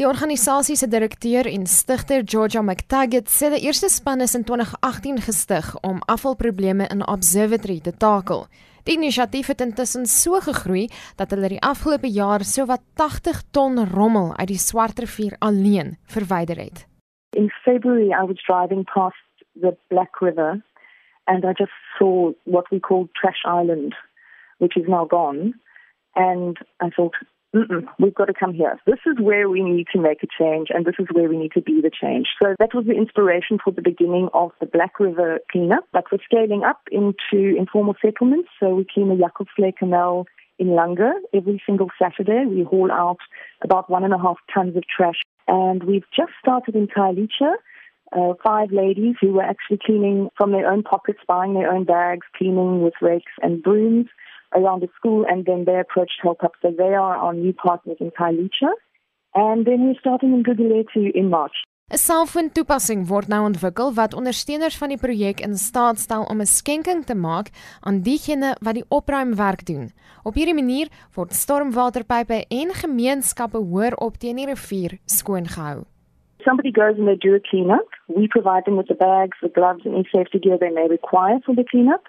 Die 0.00 0.06
organisasie 0.08 0.72
se 0.76 0.86
direkteur 0.88 1.44
en 1.44 1.66
stigter 1.68 2.22
Georgia 2.24 2.62
McTaggart 2.62 3.28
sê 3.28 3.50
die 3.52 3.66
eerste 3.68 3.90
span 3.92 4.22
is 4.24 4.32
in 4.32 4.44
2018 4.48 5.18
gestig 5.20 5.66
om 5.84 5.98
afvalprobleme 6.14 6.86
in 6.94 7.02
Observatory 7.04 7.76
te 7.84 7.92
takel. 7.92 8.46
Die 8.88 8.94
inisiatief 8.96 9.50
het 9.52 9.60
intussen 9.60 10.06
so 10.08 10.40
gegroei 10.40 10.86
dat 11.20 11.34
hulle 11.36 11.50
die 11.52 11.60
afgelope 11.60 12.08
jaar 12.08 12.40
sowat 12.40 12.80
80 12.96 13.42
ton 13.52 13.76
rommel 13.90 14.32
uit 14.38 14.48
die 14.54 14.62
Swartrivier 14.62 15.36
alleen 15.44 15.98
verwyder 16.14 16.56
het. 16.56 16.86
In 17.36 17.52
February 17.60 18.16
I 18.16 18.24
was 18.24 18.40
driving 18.48 18.88
past 18.94 19.20
the 19.60 19.76
Black 19.92 20.22
River 20.24 20.62
and 21.24 21.44
I 21.44 21.52
just 21.52 21.76
saw 21.98 22.32
what 22.44 22.72
we 22.72 22.80
call 22.80 23.10
Trash 23.20 23.44
Island 23.44 23.92
which 24.56 24.74
is 24.74 24.88
now 24.88 25.04
gone 25.04 25.52
and 26.14 26.56
I 26.80 26.88
thought 26.88 27.20
Mm-mm, 27.54 27.84
we've 27.98 28.14
got 28.14 28.26
to 28.26 28.32
come 28.32 28.54
here. 28.54 28.80
This 28.86 29.00
is 29.04 29.16
where 29.20 29.48
we 29.50 29.62
need 29.62 29.86
to 29.92 30.00
make 30.00 30.22
a 30.22 30.26
change, 30.26 30.68
and 30.70 30.86
this 30.86 30.94
is 30.98 31.06
where 31.12 31.28
we 31.28 31.36
need 31.36 31.52
to 31.52 31.60
be 31.60 31.82
the 31.82 31.90
change. 31.90 32.28
So 32.42 32.54
that 32.58 32.74
was 32.74 32.86
the 32.86 32.94
inspiration 32.94 33.58
for 33.62 33.72
the 33.72 33.82
beginning 33.82 34.30
of 34.32 34.52
the 34.58 34.64
Black 34.66 34.98
River 34.98 35.38
cleanup. 35.50 35.84
But 35.92 36.04
we're 36.10 36.24
scaling 36.24 36.62
up 36.64 36.80
into 36.90 37.54
informal 37.58 37.94
settlements. 38.00 38.48
So 38.58 38.74
we 38.74 38.86
clean 38.92 39.10
the 39.10 39.22
Jakkalsvlei 39.22 39.76
Canal 39.76 40.24
in 40.58 40.68
Langa 40.68 41.12
every 41.34 41.62
single 41.66 41.88
Saturday. 42.00 42.46
We 42.46 42.62
haul 42.62 42.90
out 42.90 43.18
about 43.62 43.90
one 43.90 44.04
and 44.04 44.14
a 44.14 44.18
half 44.18 44.38
tons 44.52 44.74
of 44.74 44.84
trash. 44.88 45.20
And 45.46 45.84
we've 45.84 46.08
just 46.16 46.32
started 46.40 46.74
in 46.74 46.86
Khayelitsha. 46.86 47.56
Uh, 48.16 48.34
five 48.44 48.70
ladies 48.72 49.16
who 49.20 49.32
were 49.32 49.42
actually 49.42 49.78
cleaning 49.84 50.28
from 50.36 50.52
their 50.52 50.70
own 50.70 50.82
pockets, 50.82 51.20
buying 51.26 51.54
their 51.54 51.70
own 51.70 51.84
bags, 51.84 52.26
cleaning 52.36 52.82
with 52.82 52.94
rakes 53.02 53.32
and 53.42 53.62
brooms 53.62 54.06
around 54.54 54.80
the 54.80 54.88
school, 54.96 55.24
and 55.28 55.44
then 55.44 55.64
they 55.64 55.78
approached 55.78 56.18
Help 56.22 56.42
Up. 56.44 56.52
So 56.62 56.70
they 56.70 56.94
are 56.94 57.16
our 57.16 57.34
new 57.34 57.52
partners 57.52 57.98
in 58.00 58.10
Kailicha. 58.10 58.72
And 59.34 59.66
then 59.66 59.86
we're 59.86 60.00
starting 60.00 60.32
in 60.34 60.42
Guguletu 60.42 61.10
in 61.14 61.28
March. 61.30 61.56
'n 61.92 62.00
Selfoon-toepassing 62.00 63.00
word 63.08 63.28
nou 63.28 63.42
ontwikkel 63.44 63.90
wat 63.92 64.14
ondersteuners 64.16 64.78
van 64.80 64.94
die 64.94 65.00
projek 65.00 65.42
in 65.44 65.58
staat 65.60 65.98
stel 66.00 66.22
om 66.32 66.40
'n 66.40 66.48
skenking 66.48 67.04
te 67.04 67.14
maak 67.14 67.50
aan 67.80 68.00
diegene 68.00 68.56
wat 68.64 68.74
die 68.74 68.88
opruimwerk 68.88 69.66
doen. 69.66 69.92
Op 70.22 70.34
hierdie 70.34 70.54
manier 70.54 70.88
word 71.14 71.32
stormwaterpype 71.32 72.38
en 72.48 72.68
gemeenskappe 72.82 73.58
hoër 73.58 73.94
op 73.96 74.16
teen 74.16 74.36
die 74.36 74.46
rivier 74.46 74.98
skoon 75.04 75.46
gehou. 75.46 75.84
Somebody 76.44 76.72
goes 76.72 76.96
and 76.98 77.06
they 77.06 77.16
do 77.16 77.34
a 77.34 77.40
cleanup. 77.40 77.88
We 78.06 78.26
provide 78.26 78.64
them 78.64 78.76
with 78.76 78.88
the 78.88 78.94
bags, 78.94 79.36
the 79.40 79.52
gloves, 79.52 79.84
and 79.84 79.94
any 79.94 80.08
safety 80.10 80.38
gear 80.38 80.58
they 80.58 80.70
may 80.70 80.88
require 80.88 81.40
for 81.44 81.54
the 81.54 81.64
cleanup. 81.64 82.08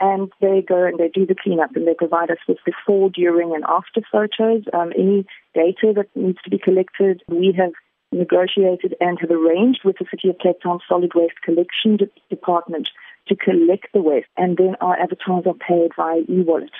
And 0.00 0.32
they 0.40 0.64
go 0.66 0.84
and 0.84 0.98
they 0.98 1.08
do 1.08 1.26
the 1.26 1.34
cleanup 1.34 1.76
and 1.76 1.86
they 1.86 1.94
provide 1.94 2.30
us 2.30 2.38
with 2.48 2.58
before, 2.64 3.10
during, 3.10 3.54
and 3.54 3.64
after 3.68 4.00
photos. 4.10 4.64
Um, 4.72 4.92
any 4.98 5.26
data 5.54 5.92
that 5.94 6.08
needs 6.14 6.38
to 6.42 6.50
be 6.50 6.58
collected, 6.58 7.22
we 7.28 7.54
have 7.56 7.72
negotiated 8.12 8.96
and 9.00 9.18
have 9.20 9.30
arranged 9.30 9.80
with 9.84 9.96
the 9.98 10.06
City 10.10 10.30
of 10.30 10.38
Cape 10.38 10.60
Town 10.62 10.80
Solid 10.88 11.12
Waste 11.14 11.40
Collection 11.44 11.96
de- 11.96 12.10
Department 12.28 12.88
to 13.28 13.36
collect 13.36 13.86
the 13.92 14.02
waste, 14.02 14.28
and 14.36 14.56
then 14.56 14.74
our 14.80 14.98
avatars 14.98 15.44
are 15.46 15.54
paid 15.54 15.90
via 15.96 16.20
e-wallet. 16.28 16.72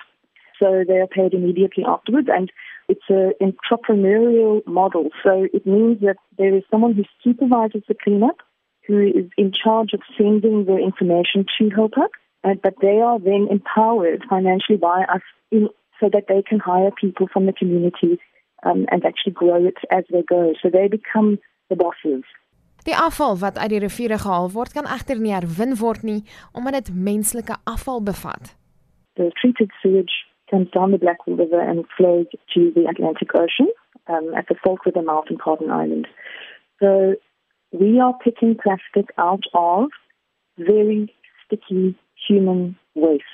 So 0.58 0.84
they 0.86 0.98
are 0.98 1.06
paid 1.06 1.32
immediately 1.32 1.84
afterwards, 1.86 2.28
and 2.30 2.50
it's 2.88 3.08
an 3.08 3.32
entrepreneurial 3.40 4.66
model. 4.66 5.10
So 5.22 5.46
it 5.52 5.66
means 5.66 6.00
that 6.00 6.16
there 6.36 6.54
is 6.54 6.64
someone 6.70 6.94
who 6.94 7.04
supervises 7.22 7.82
the 7.86 7.94
cleanup, 7.94 8.38
who 8.86 9.00
is 9.06 9.30
in 9.38 9.52
charge 9.52 9.92
of 9.92 10.00
sending 10.18 10.64
the 10.64 10.76
information 10.76 11.46
to 11.58 11.70
Help 11.70 11.92
Up, 11.96 12.10
uh, 12.44 12.54
but 12.62 12.74
they 12.80 13.00
are 13.00 13.18
then 13.18 13.48
empowered 13.50 14.24
financially 14.28 14.78
by 14.78 15.04
us 15.14 15.22
in, 15.50 15.68
so 16.00 16.08
that 16.12 16.24
they 16.28 16.42
can 16.42 16.58
hire 16.58 16.90
people 16.90 17.28
from 17.32 17.46
the 17.46 17.52
community 17.52 18.18
um, 18.62 18.86
and 18.90 19.04
actually 19.04 19.32
grow 19.32 19.64
it 19.64 19.78
as 19.90 20.04
they 20.10 20.22
go. 20.22 20.52
So 20.62 20.70
they 20.70 20.88
become 20.88 21.38
the 21.68 21.76
bosses. 21.76 22.24
Die 22.84 22.96
afval 22.96 23.36
wat 23.38 23.58
uit 23.58 23.68
die 23.68 23.78
riviere 23.78 24.18
gehaal 24.18 24.48
word 24.52 24.72
kan 24.72 24.86
egter 24.88 25.18
nie 25.20 25.34
herwin 25.36 25.76
word 25.76 26.02
nie 26.02 26.24
omdat 26.52 26.86
dit 26.86 26.94
menslike 26.94 27.56
afval 27.64 28.00
bevat. 28.02 28.56
The 29.14 29.30
treated 29.40 29.72
sewage 29.82 30.14
comes 30.50 30.70
down 30.70 30.90
the 30.90 30.98
Black 30.98 31.20
River 31.26 31.60
and 31.60 31.84
flows 31.96 32.26
to 32.54 32.72
the 32.74 32.86
Atlantic 32.88 33.34
Ocean 33.34 33.68
um, 34.06 34.32
at 34.34 34.46
the 34.48 34.56
Falk 34.62 34.84
River 34.86 35.02
mouth 35.02 35.28
in 35.28 35.36
Cotton 35.36 35.70
Island. 35.70 36.08
So 36.78 37.14
we 37.70 38.00
are 38.00 38.14
picking 38.24 38.56
plastic 38.56 39.12
out 39.18 39.44
of 39.52 39.90
very 40.56 41.14
sticky 41.44 41.98
human 42.26 42.76
waste. 42.94 43.24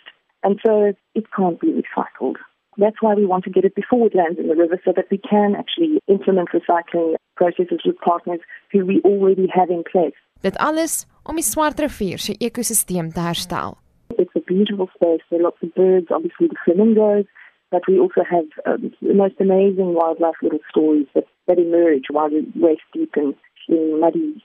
And 0.43 0.59
so 0.65 0.93
it 1.15 1.25
can't 1.37 1.61
be 1.61 1.69
recycled. 1.69 2.37
That's 2.79 3.01
why 3.01 3.15
we 3.15 3.25
want 3.25 3.45
to 3.45 3.51
get 3.51 3.65
it 3.65 3.75
before 3.75 4.07
it 4.07 4.15
lands 4.15 4.39
in 4.39 4.49
the 4.49 4.55
river 4.55 4.79
so 4.85 4.93
that 4.95 5.07
we 5.11 5.19
can 5.19 5.55
actually 5.57 5.99
implement 6.09 6.51
recycling 6.51 7.15
processes 7.35 7.81
with 7.85 7.97
partners 7.99 8.41
who 8.71 8.85
we 8.85 9.01
already 9.05 9.47
have 9.53 9.71
in 9.71 9.83
place. 9.91 10.19
Dit 10.43 10.59
alles 10.59 11.07
om 11.25 11.35
die 11.35 11.43
Swart 11.43 11.81
Rivier 11.81 12.19
se 12.19 12.37
ekosisteem 12.39 13.11
te 13.13 13.21
herstel. 13.21 13.79
It's 14.19 14.37
a 14.37 14.41
beautiful 14.41 14.89
space. 14.95 15.25
There 15.31 15.41
are 15.41 15.43
lots 15.43 15.63
of 15.63 15.75
birds, 15.75 16.11
obviously 16.11 16.49
the 16.49 16.61
flamingos, 16.65 17.25
but 17.71 17.83
we 17.89 17.99
also 17.99 18.23
have 18.23 18.47
um, 18.67 18.93
the 19.01 19.15
most 19.15 19.35
amazing 19.41 19.95
wildlife 19.95 20.39
little 20.43 20.65
stories 20.71 21.07
that, 21.15 21.25
that 21.49 21.59
emerge 21.59 22.07
while 22.11 22.29
we 22.29 22.47
waist 22.55 22.87
deep 22.93 23.17
in, 23.17 23.35
in 23.69 24.01
muddy, 24.01 24.43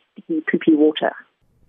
poopy 0.49 0.73
water. 0.75 1.13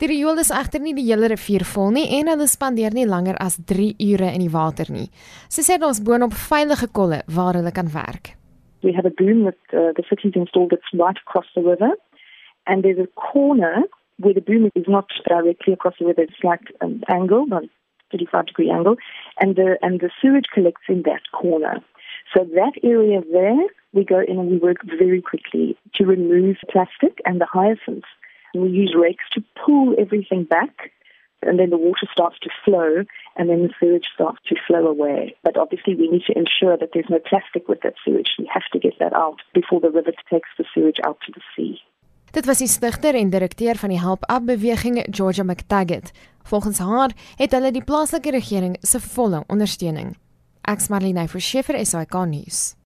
Die 0.03 0.09
riool 0.11 0.41
is 0.43 0.49
egter 0.51 0.81
nie 0.83 0.97
die 0.99 1.05
hele 1.07 1.29
rivier 1.31 1.63
vol 1.63 1.93
nie 1.95 2.09
en 2.17 2.27
hulle 2.27 2.49
spandeer 2.51 2.91
nie 2.91 3.05
langer 3.07 3.37
as 3.39 3.55
3 3.71 3.85
ure 4.03 4.31
in 4.35 4.43
die 4.43 4.51
water 4.51 4.89
nie. 4.91 5.05
Sy 5.47 5.63
sê 5.63 5.77
ons 5.79 6.01
boonop 6.03 6.33
veilige 6.35 6.89
kolle 6.99 7.21
waar 7.37 7.55
hulle 7.55 7.71
kan 7.71 7.93
werk. 7.95 8.33
We 8.83 8.91
have 8.97 9.07
a 9.07 9.15
boom 9.15 9.45
that 9.47 9.61
uh, 9.71 9.93
the 9.95 10.03
city's 10.09 10.35
installed 10.35 10.75
that's 10.75 10.91
right 10.99 11.21
across 11.23 11.47
the 11.55 11.63
river 11.63 11.93
and 12.67 12.83
there's 12.83 12.99
a 12.99 13.07
corner 13.15 13.85
where 14.19 14.35
the 14.35 14.43
boom 14.43 14.67
is 14.75 14.89
not 14.89 15.07
directly 15.29 15.73
across 15.73 15.95
the 16.01 16.07
river 16.07 16.27
it's 16.27 16.43
like 16.43 16.75
an 16.81 17.05
angle 17.07 17.47
about 17.47 17.71
35 18.11 18.47
degree 18.47 18.71
angle 18.75 18.97
and 19.39 19.55
the 19.55 19.79
and 19.83 20.01
the 20.01 20.11
sewage 20.19 20.51
collects 20.53 20.89
in 20.89 21.03
that 21.07 21.31
corner. 21.31 21.79
So 22.35 22.43
that 22.59 22.75
area 22.83 23.23
there 23.31 23.71
we 23.93 24.03
go 24.03 24.19
in 24.19 24.43
and 24.43 24.51
we 24.51 24.59
work 24.59 24.83
very 24.99 25.23
quickly 25.23 25.79
to 25.95 26.05
remove 26.05 26.57
plastic 26.73 27.23
and 27.25 27.41
the 27.41 27.47
hyacinths 27.47 28.11
We 28.55 28.69
use 28.69 28.95
rakes 28.99 29.25
to 29.33 29.43
pull 29.65 29.95
everything 29.99 30.45
back, 30.45 30.93
and 31.43 31.59
then 31.59 31.71
the 31.71 31.79
water 31.79 32.07
starts 32.13 32.39
to 32.41 32.51
flow, 32.65 33.05
and 33.37 33.49
then 33.49 33.63
the 33.63 33.73
sewage 33.81 34.07
starts 34.15 34.39
to 34.49 34.57
flow 34.67 34.87
away. 34.87 35.35
But 35.43 35.57
obviously, 35.57 35.95
we 35.95 36.09
need 36.09 36.25
to 36.27 36.37
ensure 36.37 36.77
that 36.77 36.91
there's 36.93 37.11
no 37.11 37.19
plastic 37.19 37.69
with 37.69 37.81
that 37.83 37.95
sewage. 38.05 38.31
We 38.39 38.49
have 38.53 38.69
to 38.73 38.79
get 38.79 38.99
that 38.99 39.15
out 39.15 39.41
before 39.55 39.81
the 39.81 39.91
river 39.91 40.13
takes 40.31 40.51
the 40.59 40.65
sewage 40.75 41.01
out 41.05 41.19
to 41.27 41.33
the 41.33 41.43
sea. 41.57 41.81
Dit 42.33 42.47
was 42.47 42.59
die 42.59 42.69
stigter 42.69 43.15
en 43.15 43.31
direkteur 43.31 43.77
van 43.77 43.93
die 43.93 44.01
Help 44.01 44.23
Up 44.33 44.47
beweging, 44.49 45.03
Georgia 45.11 45.45
McTaggart. 45.45 46.13
Volgens 46.43 46.79
haar 46.79 47.13
het 47.37 47.53
hulle 47.53 47.73
die 47.73 47.85
plaaslike 47.85 48.31
regering 48.31 48.77
se 48.81 49.01
volle 49.01 49.45
ondersteuning. 49.53 50.17
Ek's 50.63 50.89
Marlene 50.89 51.29
Verschiefer, 51.29 51.77
SAK 51.87 52.15
nuus. 52.25 52.82